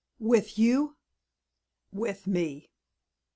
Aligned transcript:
"With 0.17 0.57
you?" 0.57 0.97
"With 1.93 2.25
me." 2.25 2.71